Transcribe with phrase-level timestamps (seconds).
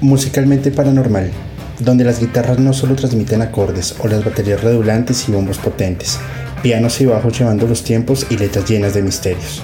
[0.00, 1.28] Musicalmente paranormal,
[1.80, 6.20] donde las guitarras no solo transmiten acordes o las baterías redundantes y bombos potentes,
[6.62, 9.60] pianos y bajos llevando los tiempos y letras llenas de misterios.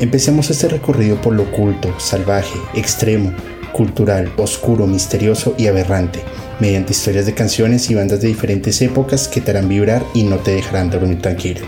[0.00, 3.32] Empecemos este recorrido por lo oculto, salvaje, extremo,
[3.72, 6.22] cultural, oscuro, misterioso y aberrante,
[6.58, 10.38] mediante historias de canciones y bandas de diferentes épocas que te harán vibrar y no
[10.38, 11.60] te dejarán dormir tranquilo.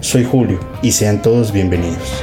[0.00, 2.22] Soy Julio y sean todos bienvenidos.